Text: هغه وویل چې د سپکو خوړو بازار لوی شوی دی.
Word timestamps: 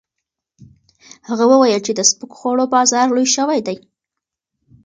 هغه 1.29 1.45
وویل 1.51 1.81
چې 1.87 1.91
د 1.95 2.01
سپکو 2.09 2.35
خوړو 2.39 2.65
بازار 2.75 3.07
لوی 3.15 3.27
شوی 3.35 3.59
دی. 3.67 3.77